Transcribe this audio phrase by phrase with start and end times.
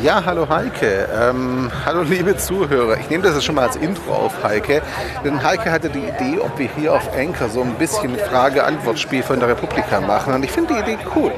[0.00, 1.06] Ja, hallo Heike.
[1.14, 2.96] Ähm, hallo liebe Zuhörer.
[2.98, 4.80] Ich nehme das jetzt schon mal als Intro auf, Heike.
[5.22, 9.38] Denn Heike hatte die Idee, ob wir hier auf Anchor so ein bisschen Frage-Antwort-Spiel von
[9.38, 10.32] der Republika machen.
[10.32, 11.30] Und ich finde die Idee cool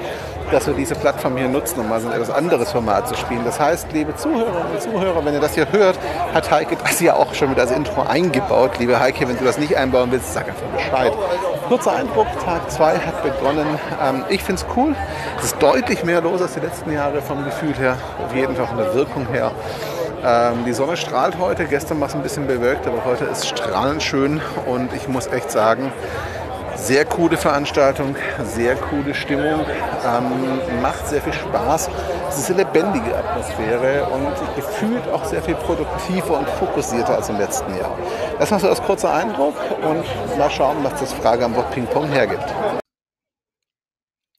[0.50, 3.44] dass wir diese Plattform hier nutzen, um mal so ein etwas anderes Format zu spielen.
[3.44, 5.98] Das heißt, liebe Zuhörerinnen und Zuhörer, wenn ihr das hier hört,
[6.32, 8.78] hat Heike das ja auch schon mit als Intro eingebaut.
[8.78, 11.12] Liebe Heike, wenn du das nicht einbauen willst, sag einfach Bescheid.
[11.68, 13.66] Kurzer Eindruck, Tag 2 hat begonnen.
[14.02, 14.94] Ähm, ich finde es cool.
[15.38, 18.66] Es ist deutlich mehr los als die letzten Jahre vom Gefühl her, auf jeden Fall
[18.66, 19.50] von der Wirkung her.
[20.26, 24.02] Ähm, die Sonne strahlt heute, gestern war es ein bisschen bewölkt, aber heute ist strahlend
[24.02, 25.92] schön und ich muss echt sagen,
[26.76, 29.60] sehr coole Veranstaltung, sehr coole Stimmung,
[30.06, 31.90] ähm, macht sehr viel Spaß.
[32.28, 37.38] Es ist eine lebendige Atmosphäre und gefühlt auch sehr viel produktiver und fokussierter als im
[37.38, 37.96] letzten Jahr.
[38.38, 42.08] Das mal so als kurzer Eindruck und mal schauen, was das Frage am Wort Ping-Pong
[42.08, 42.52] hergibt.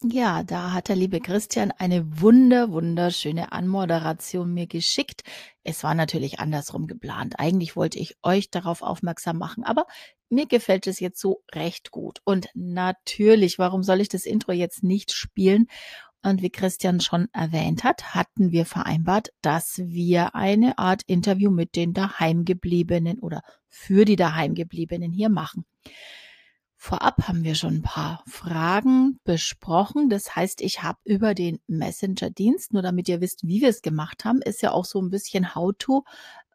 [0.01, 5.23] Ja, da hat der liebe Christian eine wunder, wunderschöne Anmoderation mir geschickt.
[5.63, 7.39] Es war natürlich andersrum geplant.
[7.39, 9.85] Eigentlich wollte ich euch darauf aufmerksam machen, aber
[10.29, 12.19] mir gefällt es jetzt so recht gut.
[12.25, 15.67] Und natürlich, warum soll ich das Intro jetzt nicht spielen?
[16.21, 21.75] Und wie Christian schon erwähnt hat, hatten wir vereinbart, dass wir eine Art Interview mit
[21.75, 25.65] den Daheimgebliebenen oder für die Daheimgebliebenen hier machen.
[26.85, 30.07] Vorab haben wir schon ein paar Fragen besprochen.
[30.07, 34.23] Das heißt, ich habe über den Messenger-Dienst, nur damit ihr wisst, wie wir es gemacht
[34.23, 36.05] haben, ist ja auch so ein bisschen How-to,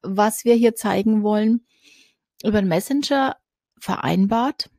[0.03, 1.67] was wir hier zeigen wollen,
[2.45, 3.39] über den Messenger
[3.81, 4.71] vereinbart,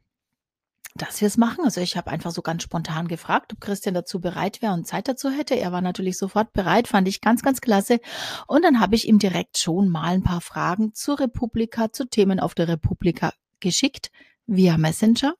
[0.95, 1.65] dass wir es machen.
[1.65, 5.09] Also ich habe einfach so ganz spontan gefragt, ob Christian dazu bereit wäre und Zeit
[5.09, 5.55] dazu hätte.
[5.55, 7.99] Er war natürlich sofort bereit, fand ich ganz, ganz klasse.
[8.47, 12.39] Und dann habe ich ihm direkt schon mal ein paar Fragen zur Republika, zu Themen
[12.39, 14.11] auf der Republika geschickt
[14.47, 15.35] via Messenger.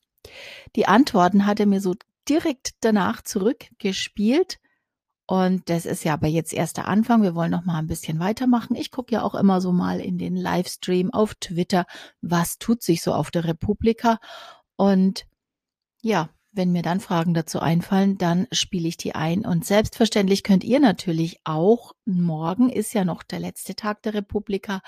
[0.76, 1.96] Die Antworten hat er mir so
[2.30, 4.60] direkt danach zurückgespielt.
[5.28, 7.24] Und das ist ja aber jetzt erst der Anfang.
[7.24, 8.76] Wir wollen noch mal ein bisschen weitermachen.
[8.76, 11.86] Ich gucke ja auch immer so mal in den Livestream auf Twitter,
[12.22, 14.20] was tut sich so auf der Republika.
[14.76, 15.26] Und
[16.02, 19.46] ja, wenn mir dann Fragen dazu einfallen, dann spiele ich die ein.
[19.46, 24.82] Und selbstverständlich könnt ihr natürlich auch, morgen ist ja noch der letzte Tag der Republika,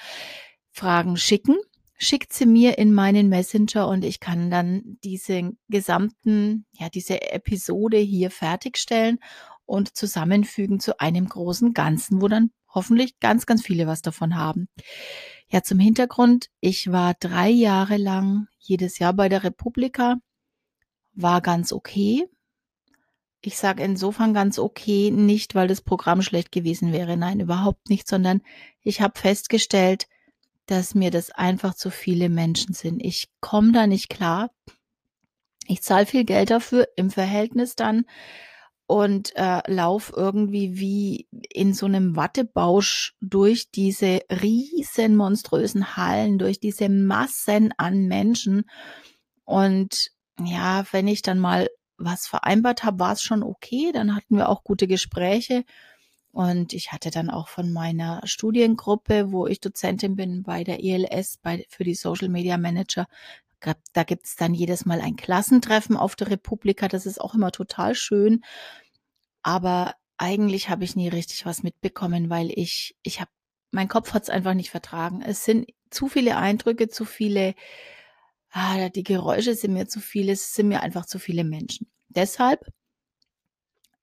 [0.71, 1.55] Fragen schicken
[2.03, 7.97] schickt sie mir in meinen Messenger und ich kann dann diese gesamten, ja, diese Episode
[7.97, 9.19] hier fertigstellen
[9.65, 14.67] und zusammenfügen zu einem großen Ganzen, wo dann hoffentlich ganz, ganz viele was davon haben.
[15.49, 20.17] Ja, zum Hintergrund, ich war drei Jahre lang jedes Jahr bei der Republika,
[21.13, 22.25] war ganz okay.
[23.41, 28.07] Ich sage insofern ganz okay, nicht weil das Programm schlecht gewesen wäre, nein, überhaupt nicht,
[28.07, 28.41] sondern
[28.81, 30.07] ich habe festgestellt,
[30.65, 33.03] dass mir das einfach zu viele Menschen sind.
[33.03, 34.51] Ich komme da nicht klar.
[35.67, 38.05] Ich zahle viel Geld dafür im Verhältnis dann
[38.85, 46.59] und äh, lauf irgendwie wie in so einem Wattebausch durch diese riesen monströsen Hallen, durch
[46.59, 48.69] diese Massen an Menschen.
[49.45, 50.11] Und
[50.43, 53.91] ja, wenn ich dann mal was vereinbart habe, war es schon okay.
[53.93, 55.63] Dann hatten wir auch gute Gespräche.
[56.33, 61.37] Und ich hatte dann auch von meiner Studiengruppe, wo ich Dozentin bin bei der ELS,
[61.37, 63.07] bei, für die Social Media Manager,
[63.93, 66.87] da gibt es dann jedes Mal ein Klassentreffen auf der Republika.
[66.87, 68.43] Das ist auch immer total schön.
[69.43, 73.31] Aber eigentlich habe ich nie richtig was mitbekommen, weil ich, ich habe,
[73.71, 75.21] mein Kopf hat es einfach nicht vertragen.
[75.21, 77.53] Es sind zu viele Eindrücke, zu viele,
[78.49, 81.87] ah, die Geräusche sind mir zu viele, es sind mir einfach zu viele Menschen.
[82.09, 82.65] Deshalb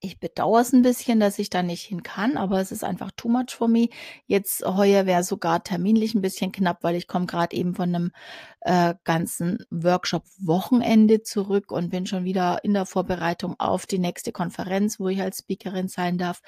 [0.01, 3.11] ich bedauere es ein bisschen, dass ich da nicht hin kann, aber es ist einfach
[3.17, 3.89] too much for me.
[4.27, 8.13] Jetzt heuer wäre sogar terminlich ein bisschen knapp, weil ich komme gerade eben von einem
[8.61, 14.99] äh, ganzen Workshop-Wochenende zurück und bin schon wieder in der Vorbereitung auf die nächste Konferenz,
[14.99, 16.41] wo ich als Speakerin sein darf.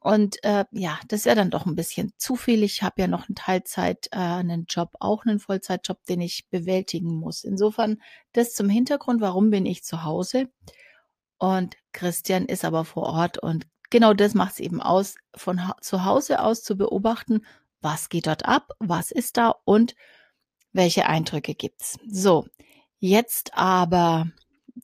[0.00, 2.62] Und äh, ja, das wäre dann doch ein bisschen zu viel.
[2.62, 7.16] Ich habe ja noch einen Teilzeit, äh, einen Job, auch einen Vollzeitjob, den ich bewältigen
[7.18, 7.42] muss.
[7.42, 8.00] Insofern
[8.32, 10.48] das zum Hintergrund, warum bin ich zu Hause?
[11.38, 16.04] Und Christian ist aber vor Ort und genau das macht es eben aus, von zu
[16.04, 17.44] Hause aus zu beobachten,
[17.80, 19.94] was geht dort ab, was ist da und
[20.72, 21.98] welche Eindrücke gibt's.
[22.08, 22.46] So,
[22.98, 24.28] jetzt aber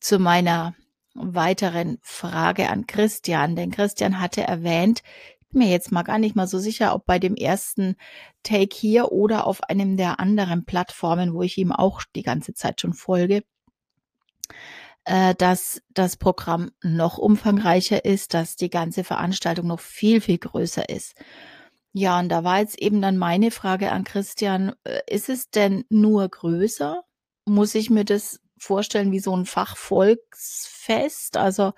[0.00, 0.74] zu meiner
[1.14, 5.02] weiteren Frage an Christian, denn Christian hatte erwähnt,
[5.40, 7.96] ich bin mir jetzt mal gar nicht mal so sicher, ob bei dem ersten
[8.42, 12.80] Take hier oder auf einem der anderen Plattformen, wo ich ihm auch die ganze Zeit
[12.80, 13.44] schon folge,
[15.04, 20.88] äh, dass das Programm noch umfangreicher ist, dass die ganze Veranstaltung noch viel, viel größer
[20.88, 21.14] ist.
[21.92, 25.84] Ja, und da war jetzt eben dann meine Frage an Christian, äh, ist es denn
[25.90, 27.04] nur größer?
[27.46, 31.36] Muss ich mir das vorstellen wie so ein Fachvolksfest?
[31.36, 31.72] Also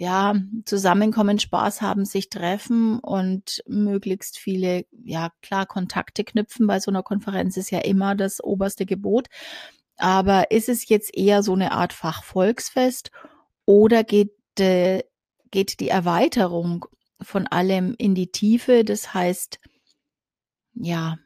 [0.00, 0.34] ja,
[0.64, 6.68] zusammenkommen, Spaß haben, sich treffen und möglichst viele, ja klar, Kontakte knüpfen.
[6.68, 9.26] Bei so einer Konferenz ist ja immer das oberste Gebot.
[9.98, 13.10] Aber ist es jetzt eher so eine Art Fachvolksfest
[13.66, 15.02] oder geht, äh,
[15.50, 16.86] geht die Erweiterung
[17.20, 18.84] von allem in die Tiefe?
[18.84, 19.58] Das heißt,
[20.74, 21.18] ja,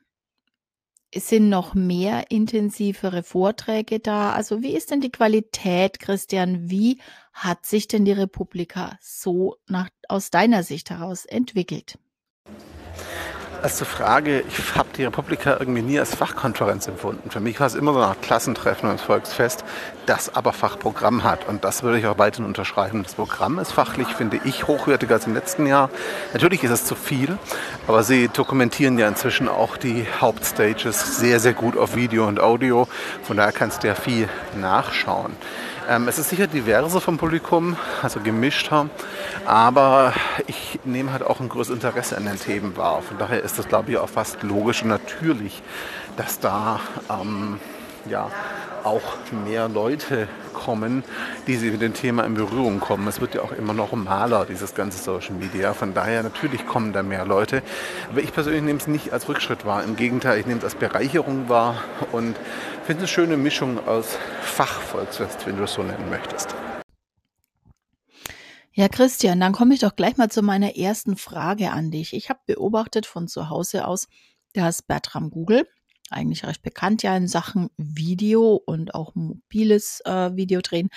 [1.15, 4.33] es sind noch mehr intensivere Vorträge da.
[4.33, 6.71] Also wie ist denn die Qualität, Christian?
[6.71, 6.99] Wie
[7.35, 11.99] hat sich denn die Republika so nach, aus deiner Sicht heraus entwickelt?
[13.63, 17.31] Erste Frage, ich habe die Republika irgendwie nie als Fachkonferenz empfunden.
[17.31, 19.65] Für mich war es immer so ein Klassentreffen und Volksfest,
[20.05, 21.47] das aber Fachprogramm hat.
[21.47, 23.05] Und das würde ich auch weiterhin unterschreiben.
[23.05, 25.91] Das Programm ist fachlich, finde ich, hochwertiger als im letzten Jahr.
[26.33, 27.39] Natürlich ist es zu viel,
[27.87, 32.89] aber sie dokumentieren ja inzwischen auch die Hauptstages sehr, sehr gut auf Video und Audio.
[33.23, 35.37] Von daher kannst du ja viel nachschauen.
[35.89, 38.89] Ähm, es ist sicher diverser vom Publikum, also gemischter,
[39.47, 40.13] aber
[40.47, 43.03] ich nehme halt auch ein großes Interesse an den Themen wahr.
[43.03, 45.63] Von daher ist das, glaube ich, auch fast logisch und natürlich,
[46.17, 46.81] dass da
[47.11, 47.59] ähm,
[48.09, 48.31] ja,
[48.85, 49.03] auch
[49.45, 51.03] mehr Leute kommen,
[51.47, 53.07] die sie mit dem Thema in Berührung kommen.
[53.09, 55.73] Es wird ja auch immer normaler, dieses ganze Social Media.
[55.75, 57.63] Von daher natürlich kommen da mehr Leute.
[58.11, 59.83] Aber ich persönlich nehme es nicht als Rückschritt wahr.
[59.83, 61.77] Im Gegenteil, ich nehme es als Bereicherung wahr
[62.13, 62.37] und
[62.85, 66.55] finde eine schöne Mischung aus Fachvolksfest, wenn du es so nennen möchtest.
[68.75, 72.15] Ja, Christian, dann komme ich doch gleich mal zu meiner ersten Frage an dich.
[72.15, 74.09] Ich habe beobachtet von zu Hause aus,
[74.55, 75.69] dass Bertram Google,
[76.11, 80.89] eigentlich recht bekannt ja in Sachen Video und auch mobiles äh, Videodrehen,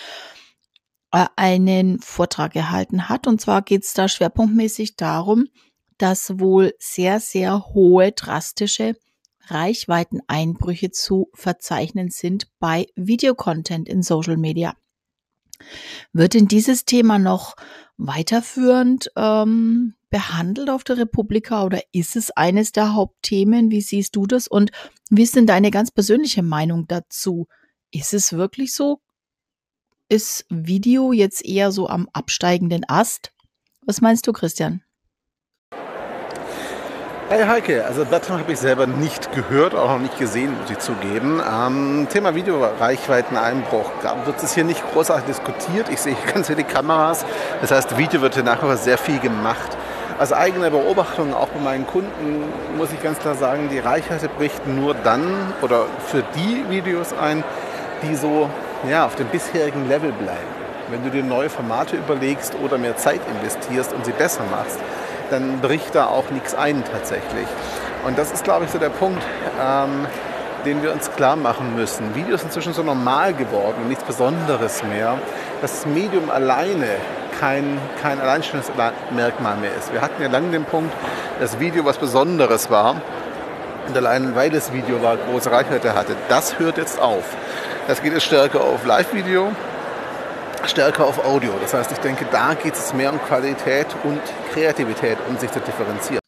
[1.11, 3.27] äh, einen Vortrag gehalten hat.
[3.27, 5.47] Und zwar geht es da schwerpunktmäßig darum,
[5.97, 8.95] dass wohl sehr, sehr hohe, drastische
[9.47, 14.75] Reichweiteneinbrüche zu verzeichnen sind bei Videocontent in Social Media.
[16.13, 17.55] Wird denn dieses Thema noch
[17.97, 23.71] weiterführend ähm, behandelt auf der Republika oder ist es eines der Hauptthemen?
[23.71, 24.71] Wie siehst du das und
[25.09, 27.47] wie ist denn deine ganz persönliche Meinung dazu?
[27.91, 28.99] Ist es wirklich so?
[30.07, 33.33] Ist Video jetzt eher so am absteigenden Ast?
[33.81, 34.84] Was meinst du, Christian?
[37.27, 40.77] Hey Heike, also Bertram habe ich selber nicht gehört, auch noch nicht gesehen, muss ich
[40.77, 41.41] zugeben.
[41.41, 43.89] Ähm, Thema Videoreichweiteneinbruch.
[44.25, 45.89] Wird es hier nicht großartig diskutiert.
[45.89, 47.25] Ich sehe ganz viele Kameras.
[47.61, 49.75] Das heißt, Video wird hier nachher sehr viel gemacht.
[50.19, 52.43] Aus eigener Beobachtung, auch bei meinen Kunden,
[52.77, 57.43] muss ich ganz klar sagen, die Reichweite bricht nur dann oder für die Videos ein,
[58.03, 58.51] die so
[58.87, 60.53] ja, auf dem bisherigen Level bleiben.
[60.91, 64.77] Wenn du dir neue Formate überlegst oder mehr Zeit investierst und sie besser machst,
[65.29, 67.47] dann bricht da auch nichts ein tatsächlich.
[68.05, 69.21] Und das ist, glaube ich, so der Punkt,
[69.61, 70.05] ähm,
[70.65, 72.15] den wir uns klar machen müssen.
[72.15, 75.17] Video ist inzwischen so normal geworden und nichts Besonderes mehr,
[75.61, 76.87] dass das Medium alleine
[77.39, 79.91] kein, kein Alleinstellungsmerkmal mehr ist.
[79.93, 80.93] Wir hatten ja lange den Punkt,
[81.39, 83.01] dass Video was Besonderes war.
[83.87, 86.15] Und allein weil das Video war, große Reichweite hatte.
[86.27, 87.23] Das hört jetzt auf.
[87.87, 89.51] Das geht jetzt stärker auf Live-Video,
[90.69, 91.53] stärker auf Audio.
[91.61, 94.21] Das heißt, ich denke, da geht es mehr um Qualität und
[94.53, 96.19] Kreativität, um sich zu differenzieren.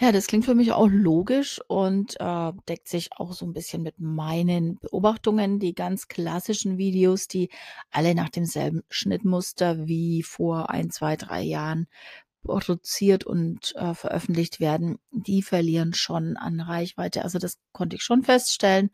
[0.00, 3.82] Ja, das klingt für mich auch logisch und äh, deckt sich auch so ein bisschen
[3.82, 5.60] mit meinen Beobachtungen.
[5.60, 7.48] Die ganz klassischen Videos, die
[7.90, 11.86] alle nach demselben Schnittmuster wie vor ein, zwei, drei Jahren
[12.42, 17.22] produziert und äh, veröffentlicht werden, die verlieren schon an Reichweite.
[17.22, 18.90] Also das konnte ich schon feststellen.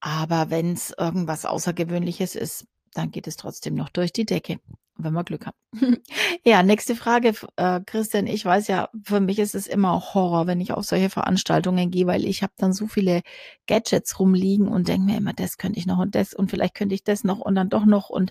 [0.00, 4.58] Aber wenn es irgendwas Außergewöhnliches ist, dann geht es trotzdem noch durch die Decke,
[4.96, 5.56] wenn wir Glück haben.
[6.44, 8.26] ja, nächste Frage, äh, Christian.
[8.26, 12.06] Ich weiß ja, für mich ist es immer Horror, wenn ich auf solche Veranstaltungen gehe,
[12.06, 13.22] weil ich habe dann so viele
[13.66, 16.94] Gadgets rumliegen und denke mir immer, das könnte ich noch und das und vielleicht könnte
[16.94, 18.30] ich das noch und dann doch noch und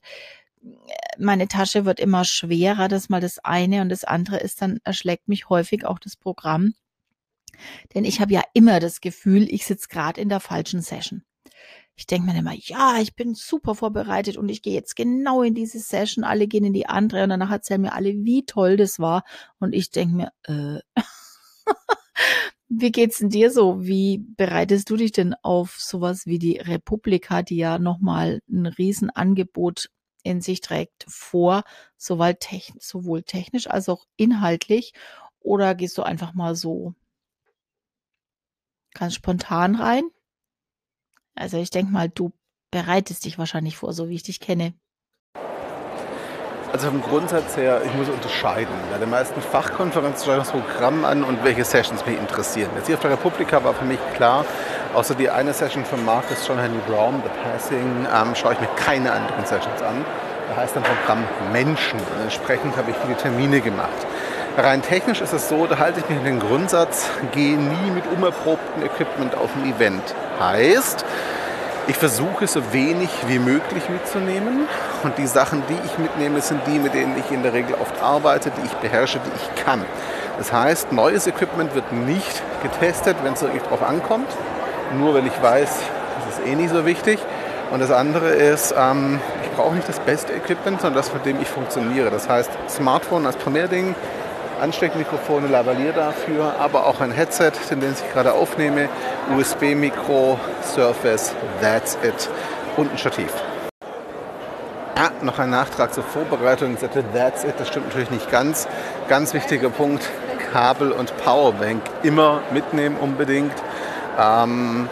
[0.63, 0.69] äh,
[1.19, 5.27] meine Tasche wird immer schwerer, das mal das eine und das andere ist, dann erschlägt
[5.27, 6.74] mich häufig auch das Programm.
[7.93, 11.24] Denn ich habe ja immer das Gefühl, ich sitze gerade in der falschen Session.
[11.98, 15.56] Ich denke mir immer, ja, ich bin super vorbereitet und ich gehe jetzt genau in
[15.56, 19.00] diese Session, alle gehen in die andere und danach erzählen mir alle, wie toll das
[19.00, 19.24] war.
[19.60, 20.82] Und ich denke mir, äh,
[22.70, 23.86] wie geht's denn dir so?
[23.86, 29.90] Wie bereitest du dich denn auf sowas wie die Republika, die ja nochmal ein Riesenangebot
[30.24, 31.64] in sich trägt, vor,
[31.98, 34.94] sowohl, techn sowohl technisch als auch inhaltlich?
[35.40, 36.94] Oder gehst du einfach mal so
[38.96, 40.10] ganz spontan rein?
[41.36, 42.32] Also ich denke mal, du
[42.72, 44.74] bereitest dich wahrscheinlich vor, so wie ich dich kenne.
[46.72, 48.74] Also vom Grundsatz her, ich muss unterscheiden.
[48.92, 52.70] Bei den meisten Fachkonferenzen schaue ich das Programm an und welche Sessions mich interessieren.
[52.75, 54.44] Jetzt hier auf der Republika war für mich klar,
[54.94, 58.68] außer die eine Session von Marcus John Henry Brown, The Passing, ähm, schaue ich mir
[58.75, 60.04] keine anderen Sessions an.
[60.50, 61.24] Da heißt dann Programm
[61.54, 62.00] Menschen.
[62.00, 64.06] Und entsprechend habe ich viele Termine gemacht.
[64.57, 68.05] Rein technisch ist es so, da halte ich mich an den Grundsatz, gehe nie mit
[68.07, 70.01] unerprobtem Equipment auf ein Event.
[70.39, 71.03] Heißt,
[71.88, 74.69] ich versuche so wenig wie möglich mitzunehmen
[75.03, 78.01] und die Sachen, die ich mitnehme, sind die, mit denen ich in der Regel oft
[78.01, 79.83] arbeite, die ich beherrsche, die ich kann.
[80.38, 84.29] Das heißt, neues Equipment wird nicht getestet, wenn es wirklich drauf ankommt.
[84.97, 85.69] Nur wenn ich weiß,
[86.27, 87.19] das ist eh nicht so wichtig.
[87.71, 91.41] Und das andere ist, ähm, ich brauche nicht das beste Equipment, sondern das, mit dem
[91.41, 92.09] ich funktioniere.
[92.09, 93.95] Das heißt, Smartphone als Primärding,
[94.62, 98.89] Ansteckmikrofone, Lavalier dafür, aber auch ein Headset, den ich gerade aufnehme,
[99.38, 102.29] USB-Mikro, Surface, that's it
[102.77, 103.31] und ein Stativ.
[104.97, 106.74] Ah, noch ein Nachtrag zur Vorbereitung.
[106.74, 108.67] Ich sagte, that's it, das stimmt natürlich nicht ganz.
[109.09, 110.09] Ganz wichtiger Punkt,
[110.53, 113.53] Kabel und Powerbank immer mitnehmen unbedingt.
[114.17, 114.88] Ähm,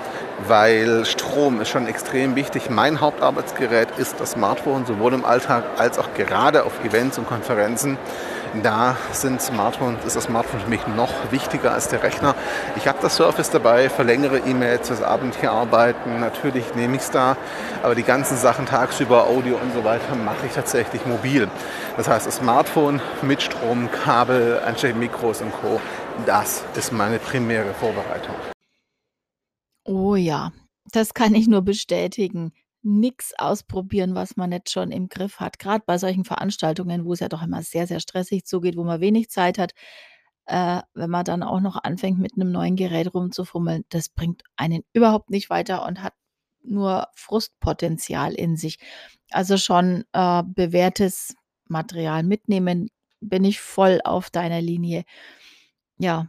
[0.47, 2.69] weil Strom ist schon extrem wichtig.
[2.69, 7.97] Mein Hauptarbeitsgerät ist das Smartphone, sowohl im Alltag als auch gerade auf Events und Konferenzen.
[8.61, 12.35] Da sind Smartphones, ist das Smartphone für mich noch wichtiger als der Rechner.
[12.75, 16.19] Ich habe das Surface dabei für längere E-Mails, fürs Abend hier arbeiten.
[16.19, 17.35] Natürlich nehme ich es da,
[17.81, 21.47] aber die ganzen Sachen tagsüber, Audio und so weiter, mache ich tatsächlich mobil.
[21.97, 24.61] Das heißt, das Smartphone mit Strom, Kabel,
[24.99, 25.81] Mikros und Co.
[26.27, 28.35] Das ist meine primäre Vorbereitung.
[30.13, 30.51] Oh ja,
[30.91, 32.53] das kann ich nur bestätigen.
[32.83, 35.57] Nix ausprobieren, was man nicht schon im Griff hat.
[35.57, 39.01] Gerade bei solchen Veranstaltungen, wo es ja doch immer sehr, sehr stressig zugeht, wo man
[39.01, 39.73] wenig Zeit hat,
[40.45, 44.83] äh, wenn man dann auch noch anfängt, mit einem neuen Gerät rumzufummeln, das bringt einen
[44.93, 46.13] überhaupt nicht weiter und hat
[46.61, 48.77] nur Frustpotenzial in sich.
[49.31, 51.35] Also schon äh, bewährtes
[51.67, 52.89] Material mitnehmen,
[53.19, 55.05] bin ich voll auf deiner Linie.
[55.97, 56.27] Ja,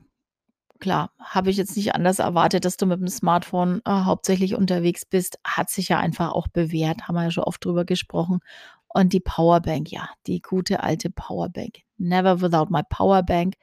[0.80, 5.04] Klar, habe ich jetzt nicht anders erwartet, dass du mit dem Smartphone, äh, hauptsächlich unterwegs
[5.04, 5.38] bist.
[5.44, 8.40] Hat sich ja einfach auch bewährt, haben wir ja schon oft drüber gesprochen.
[8.88, 11.78] Und die Powerbank, ja, die gute alte Powerbank.
[11.96, 13.54] Never without my Powerbank.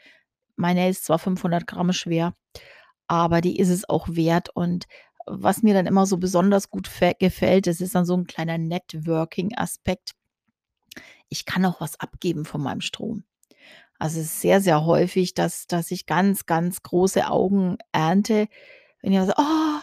[0.55, 2.33] Meine ist zwar 500 Gramm schwer,
[3.07, 4.49] aber die ist es auch wert.
[4.49, 4.85] Und
[5.25, 6.89] was mir dann immer so besonders gut
[7.19, 10.11] gefällt, das ist dann so ein kleiner Networking-Aspekt.
[11.29, 13.23] Ich kann auch was abgeben von meinem Strom.
[14.01, 18.47] Also es ist sehr, sehr häufig, dass, dass ich ganz, ganz große Augen ernte,
[19.03, 19.79] wenn jemand sagt, oh,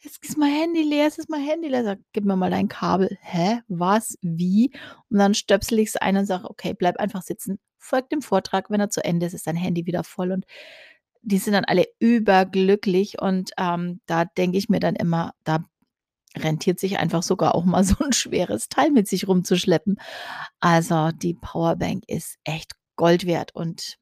[0.00, 1.82] jetzt ist mein Handy leer, jetzt ist mein Handy leer.
[1.82, 3.16] Sag, gib mir mal dein Kabel.
[3.22, 3.60] Hä?
[3.68, 4.18] Was?
[4.20, 4.72] Wie?
[5.08, 7.58] Und dann stöpsel ich es ein und sage, okay, bleib einfach sitzen.
[7.78, 8.68] Folgt dem Vortrag.
[8.68, 10.32] Wenn er zu Ende ist, ist dein Handy wieder voll.
[10.32, 10.44] Und
[11.22, 13.22] die sind dann alle überglücklich.
[13.22, 15.64] Und ähm, da denke ich mir dann immer, da
[16.36, 19.98] rentiert sich einfach sogar auch mal so ein schweres Teil mit sich rumzuschleppen.
[20.60, 23.98] Also die Powerbank ist echt Gold wert und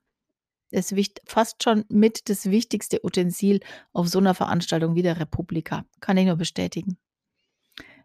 [0.70, 0.94] ist
[1.26, 3.60] fast schon mit das wichtigste Utensil
[3.92, 5.84] auf so einer Veranstaltung wie der Republika.
[6.00, 6.96] Kann ich nur bestätigen.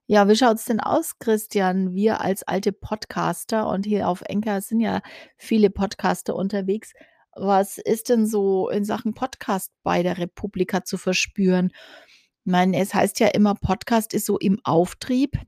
[0.08, 1.94] Ja, wie schaut es denn aus, Christian?
[1.94, 5.02] Wir als alte Podcaster und hier auf Enker sind ja
[5.36, 6.94] viele Podcaster unterwegs.
[7.36, 11.72] Was ist denn so in Sachen Podcast bei der Republika zu verspüren?
[12.46, 15.40] Ich meine, es heißt ja immer, Podcast ist so im Auftrieb.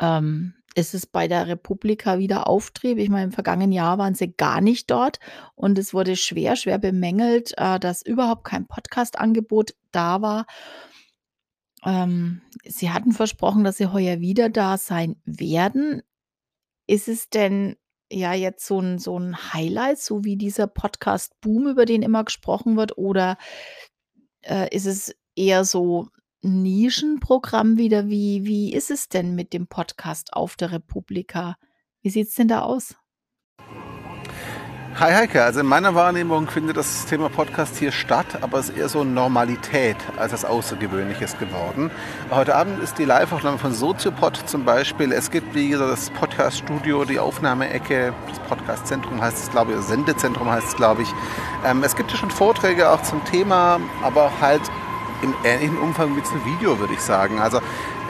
[0.00, 2.98] Ähm, ist es bei der Republika wieder Auftrieb.
[2.98, 5.20] Ich meine, im vergangenen Jahr waren sie gar nicht dort
[5.54, 10.46] und es wurde schwer, schwer bemängelt, äh, dass überhaupt kein Podcast-Angebot da war.
[11.84, 16.02] Ähm, sie hatten versprochen, dass sie heuer wieder da sein werden.
[16.86, 17.76] Ist es denn
[18.10, 22.76] ja jetzt so ein, so ein Highlight, so wie dieser Podcast-Boom, über den immer gesprochen
[22.76, 23.36] wird, oder
[24.42, 26.08] äh, ist es eher so
[26.44, 28.08] Nischenprogramm wieder.
[28.08, 31.56] Wie wie ist es denn mit dem Podcast auf der Republika?
[32.02, 32.94] Wie sieht es denn da aus?
[35.00, 38.78] Hi Heike, also in meiner Wahrnehmung findet das Thema Podcast hier statt, aber es ist
[38.78, 41.90] eher so Normalität als das Außergewöhnliches geworden.
[42.30, 45.10] Heute Abend ist die Live-Aufnahme von Soziopod zum Beispiel.
[45.10, 49.88] Es gibt wie gesagt das Podcast-Studio, die Aufnahmeecke, das Podcast-Zentrum heißt es glaube ich, das
[49.88, 51.08] Sendezentrum heißt es glaube ich.
[51.66, 54.62] Ähm, es gibt ja schon Vorträge auch zum Thema, aber halt
[55.24, 57.40] im ähnlichen Umfang wie ein Video, würde ich sagen.
[57.40, 57.60] Also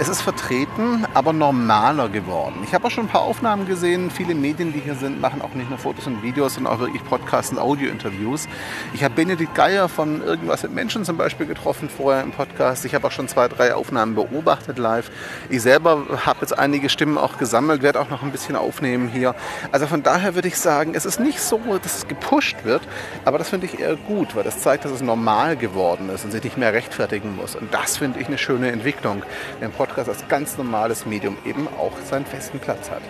[0.01, 2.57] es ist vertreten, aber normaler geworden.
[2.65, 4.11] Ich habe auch schon ein paar Aufnahmen gesehen.
[4.11, 7.05] Viele Medien, die hier sind, machen auch nicht nur Fotos und Videos, sondern auch wirklich
[7.05, 8.49] Podcasts und Audio-Interviews.
[8.93, 12.85] Ich habe Benedikt Geier von Irgendwas mit Menschen zum Beispiel getroffen vorher im Podcast.
[12.85, 15.13] Ich habe auch schon zwei, drei Aufnahmen beobachtet live.
[15.49, 19.37] Ich selber habe jetzt einige Stimmen auch gesammelt, werde auch noch ein bisschen aufnehmen hier.
[19.71, 22.83] Also von daher würde ich sagen, es ist nicht so, dass es gepusht wird,
[23.25, 26.33] aber das finde ich eher gut, weil das zeigt, dass es normal geworden ist und
[26.33, 26.73] sich nicht mehr
[27.05, 27.55] rechtfertigen muss.
[27.57, 29.23] Und das finde ich eine schöne Entwicklung.
[29.61, 33.03] Denn Podcast als ganz normales Medium eben auch seinen festen Platz hat.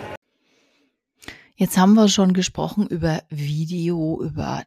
[1.55, 4.63] Jetzt haben wir schon gesprochen über Video, über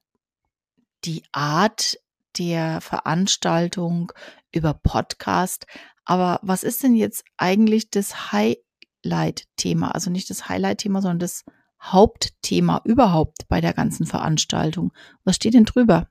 [1.04, 1.98] die Art
[2.38, 4.12] der Veranstaltung,
[4.52, 5.66] über Podcast.
[6.04, 8.64] Aber was ist denn jetzt eigentlich das Highlight
[9.04, 9.94] Highlight-Thema.
[9.94, 11.44] Also nicht das Highlight-Thema, sondern das
[11.80, 14.92] Hauptthema überhaupt bei der ganzen Veranstaltung.
[15.24, 16.08] Was steht denn drüber?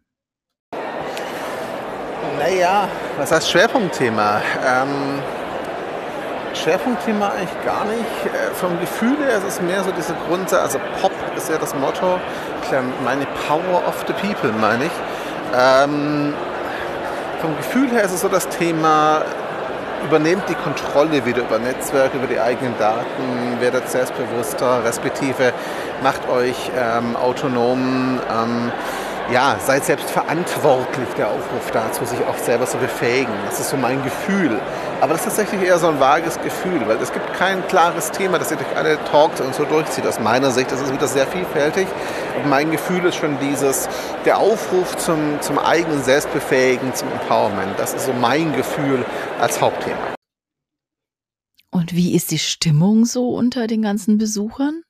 [2.40, 4.42] Naja, was heißt Schwerpunktthema?
[4.64, 5.20] Ähm,
[6.54, 8.26] Schwerpunktthema eigentlich gar nicht.
[8.26, 11.74] Äh, vom Gefühl her ist es mehr so diese Grundsatz, also Pop ist ja das
[11.74, 12.20] Motto,
[13.04, 14.92] meine Power of the People, meine ich.
[15.58, 16.34] Ähm,
[17.42, 19.24] vom Gefühl her ist es so das Thema,
[20.06, 25.54] übernehmt die Kontrolle wieder über Netzwerke, über die eigenen Daten, werdet selbstbewusster, respektive
[26.04, 28.20] macht euch ähm, autonom.
[28.30, 28.72] Ähm,
[29.32, 33.34] ja, seid selbst verantwortlich, der Aufruf dazu, sich auch selber zu befähigen.
[33.46, 34.60] Das ist so mein Gefühl.
[35.02, 38.40] Aber das ist tatsächlich eher so ein vages Gefühl, weil es gibt kein klares Thema,
[38.40, 40.08] das ihr durch alle Talks und so durchzieht.
[40.08, 41.88] Aus meiner Sicht ist wieder sehr vielfältig.
[42.42, 43.90] Und mein Gefühl ist schon dieses,
[44.26, 47.78] der Aufruf zum, zum eigenen Selbstbefähigen, zum Empowerment.
[47.78, 49.06] Das ist so mein Gefühl
[49.40, 50.16] als Hauptthema.
[51.70, 54.82] Und wie ist die Stimmung so unter den ganzen Besuchern?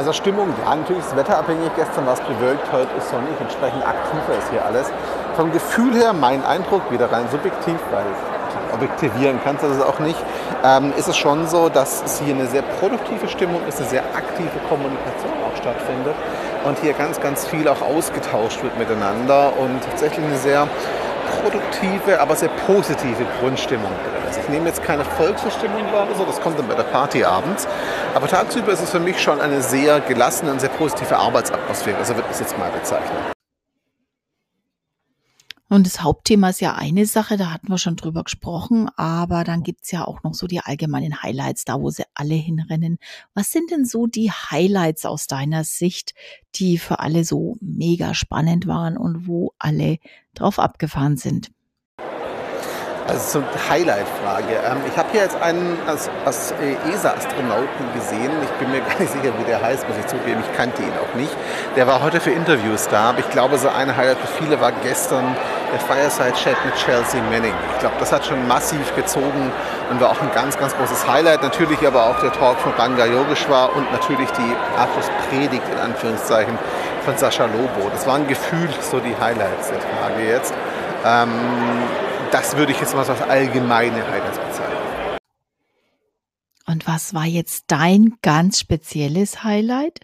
[0.00, 1.72] Also Stimmung, ja, natürlich ist wetterabhängig.
[1.76, 4.90] Gestern war es bewölkt, heute ist sonnig, entsprechend aktiver ist hier alles.
[5.36, 8.06] Vom Gefühl her, mein Eindruck, wieder rein subjektiv, weil
[8.72, 10.16] objektivieren kannst du das auch nicht,
[10.64, 14.02] ähm, ist es schon so, dass es hier eine sehr produktive Stimmung ist, eine sehr
[14.14, 16.14] aktive Kommunikation auch stattfindet
[16.64, 20.66] und hier ganz, ganz viel auch ausgetauscht wird miteinander und tatsächlich eine sehr
[21.42, 26.58] produktive, aber sehr positive Grundstimmung drin ich nehme jetzt keine Volksverstimmung wahr so, das kommt
[26.58, 27.66] dann bei der Party abends.
[28.14, 31.98] Aber tagsüber ist es für mich schon eine sehr gelassene und sehr positive Arbeitsatmosphäre.
[31.98, 33.39] Also wird es jetzt mal bezeichnen.
[35.70, 39.62] Und das Hauptthema ist ja eine Sache, da hatten wir schon drüber gesprochen, aber dann
[39.62, 42.98] gibt's ja auch noch so die allgemeinen Highlights, da wo sie alle hinrennen.
[43.34, 46.14] Was sind denn so die Highlights aus deiner Sicht,
[46.56, 49.98] die für alle so mega spannend waren und wo alle
[50.34, 51.52] drauf abgefahren sind?
[53.10, 54.52] Also zur Highlight-Frage.
[54.64, 56.54] Ähm, ich habe hier jetzt einen als, als
[56.88, 58.30] ESA-Astronauten gesehen.
[58.44, 60.40] Ich bin mir gar nicht sicher, wie der heißt, muss ich zugeben.
[60.48, 61.32] Ich kannte ihn auch nicht.
[61.74, 63.10] Der war heute für Interviews da.
[63.10, 65.36] Aber ich glaube, so ein Highlight für viele war gestern
[65.72, 67.54] der Fireside-Chat mit Chelsea Manning.
[67.74, 69.50] Ich glaube, das hat schon massiv gezogen
[69.90, 71.42] und war auch ein ganz, ganz großes Highlight.
[71.42, 76.56] Natürlich aber auch der Talk von Ranga Yogeshwar und natürlich die Abschlusspredigt in Anführungszeichen
[77.04, 77.90] von Sascha Lobo.
[77.92, 80.54] Das waren gefühlt so die Highlights der Tage jetzt.
[81.04, 81.30] Ähm,
[82.30, 84.76] das würde ich jetzt mal so als allgemeine Highlights bezeichnen.
[86.66, 90.00] Und was war jetzt dein ganz spezielles Highlight?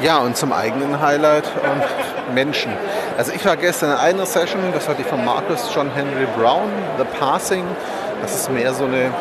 [0.00, 2.72] Ja, und zum eigenen Highlight ähm, Menschen.
[3.16, 6.70] Also ich war gestern in einer Session, das hatte ich von Marcus John Henry Brown,
[6.98, 7.64] The Passing.
[8.22, 9.12] Das ist mehr so eine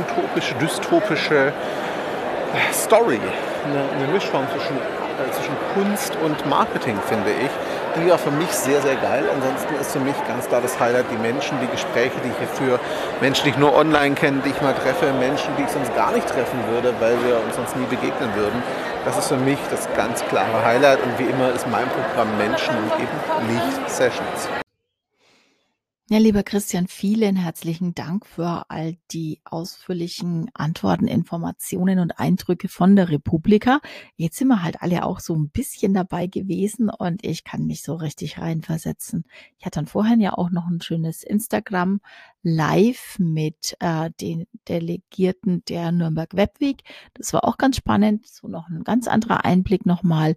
[0.00, 3.18] utopische, dystopische äh, Story,
[3.64, 7.50] eine, eine Mischform zwischen, äh, zwischen Kunst und Marketing, finde ich
[7.96, 9.24] die war für mich sehr, sehr geil.
[9.32, 12.48] Ansonsten ist für mich ganz klar das Highlight die Menschen, die Gespräche, die ich hier
[12.48, 12.80] führe.
[13.20, 15.12] Menschen, die ich nur online kenne, die ich mal treffe.
[15.12, 18.62] Menschen, die ich sonst gar nicht treffen würde, weil wir uns sonst nie begegnen würden.
[19.04, 21.02] Das ist für mich das ganz klare Highlight.
[21.02, 24.63] Und wie immer ist mein Programm Menschen und eben nicht Sessions.
[26.10, 32.94] Ja, lieber Christian, vielen herzlichen Dank für all die ausführlichen Antworten, Informationen und Eindrücke von
[32.94, 33.80] der Republika.
[34.16, 37.82] Jetzt sind wir halt alle auch so ein bisschen dabei gewesen und ich kann mich
[37.82, 39.24] so richtig reinversetzen.
[39.58, 42.02] Ich hatte dann vorhin ja auch noch ein schönes Instagram
[42.42, 46.82] Live mit äh, den Delegierten der Nürnberg Webweek.
[47.14, 48.26] Das war auch ganz spannend.
[48.26, 50.34] So noch ein ganz anderer Einblick nochmal.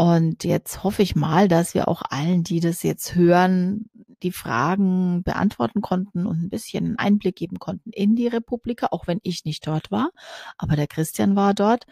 [0.00, 3.90] Und jetzt hoffe ich mal, dass wir auch allen, die das jetzt hören,
[4.22, 9.20] die Fragen beantworten konnten und ein bisschen Einblick geben konnten in die Republika, auch wenn
[9.24, 10.08] ich nicht dort war.
[10.56, 11.84] Aber der Christian war dort.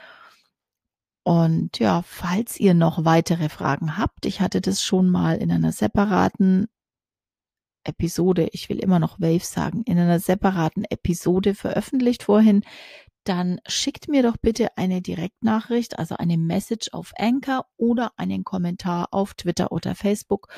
[1.22, 5.72] Und ja, falls ihr noch weitere Fragen habt, ich hatte das schon mal in einer
[5.72, 6.68] separaten
[7.84, 12.62] Episode, ich will immer noch Wave sagen, in einer separaten Episode veröffentlicht vorhin
[13.28, 19.08] dann schickt mir doch bitte eine Direktnachricht, also eine Message auf Anchor oder einen Kommentar
[19.12, 20.48] auf Twitter oder Facebook.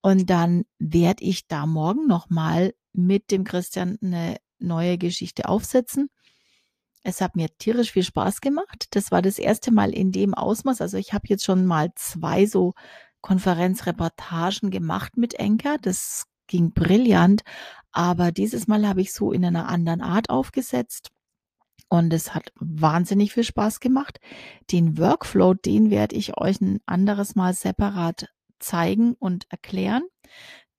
[0.00, 6.10] Und dann werde ich da morgen nochmal mit dem Christian eine neue Geschichte aufsetzen.
[7.02, 8.88] Es hat mir tierisch viel Spaß gemacht.
[8.90, 10.80] Das war das erste Mal in dem Ausmaß.
[10.80, 12.74] Also ich habe jetzt schon mal zwei so
[13.22, 15.78] Konferenzreportagen gemacht mit Enker.
[15.80, 17.42] Das ging brillant.
[17.92, 21.10] Aber dieses Mal habe ich so in einer anderen Art aufgesetzt.
[21.88, 24.20] Und es hat wahnsinnig viel Spaß gemacht.
[24.70, 30.02] Den Workflow, den werde ich euch ein anderes Mal separat zeigen und erklären.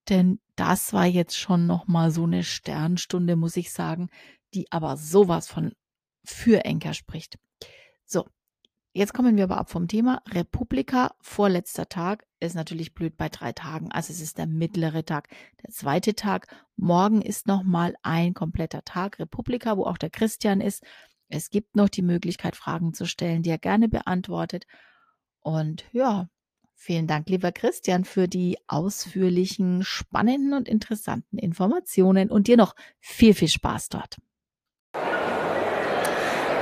[0.10, 4.10] Denn das war jetzt schon nochmal so eine Sternstunde, muss ich sagen,
[4.54, 5.74] die aber sowas von
[6.24, 7.38] für Enker spricht.
[8.06, 8.28] So,
[8.94, 10.22] Jetzt kommen wir aber ab vom Thema.
[10.30, 13.90] Republika, vorletzter Tag, ist natürlich blöd bei drei Tagen.
[13.90, 15.30] Also es ist der mittlere Tag.
[15.64, 20.84] Der zweite Tag, morgen ist nochmal ein kompletter Tag Republika, wo auch der Christian ist.
[21.30, 24.66] Es gibt noch die Möglichkeit, Fragen zu stellen, die er gerne beantwortet.
[25.40, 26.28] Und ja,
[26.76, 33.34] vielen Dank, lieber Christian, für die ausführlichen, spannenden und interessanten Informationen und dir noch viel,
[33.34, 34.18] viel Spaß dort.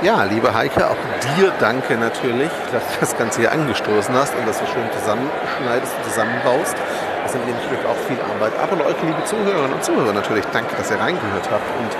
[0.02, 0.96] Ja, liebe Heike, auch
[1.36, 5.92] dir danke natürlich, dass du das Ganze hier angestoßen hast und das so schön zusammenschneidest
[5.94, 6.74] und zusammenbaust.
[7.22, 8.52] Das sind nämlich auch viel Arbeit.
[8.56, 11.92] Aber euch, liebe Zuhörerinnen und Zuhörer, natürlich danke, dass ihr reingehört habt und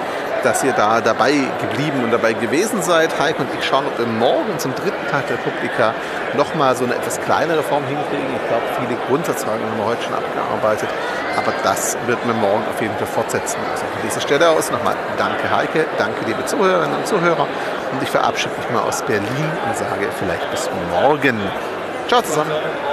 [0.44, 3.10] dass ihr da dabei geblieben und dabei gewesen seid.
[3.20, 5.92] Heike und ich schauen, ob wir morgen zum dritten Tag der Republika
[6.38, 8.32] nochmal so eine etwas kleinere Form hinkriegen.
[8.34, 10.88] Ich glaube, viele Grundsatzfragen haben wir heute schon abgearbeitet.
[11.36, 13.58] Aber das wird wir morgen auf jeden Fall fortsetzen.
[13.70, 17.46] Also von dieser Stelle aus nochmal danke Heike, danke liebe Zuhörerinnen und Zuhörer.
[17.92, 21.38] Und ich verabschiede mich mal aus Berlin und sage vielleicht bis morgen.
[22.08, 22.50] Ciao zusammen.